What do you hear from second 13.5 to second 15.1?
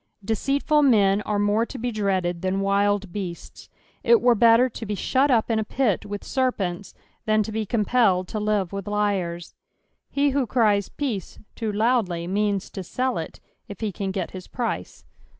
if he can get his price.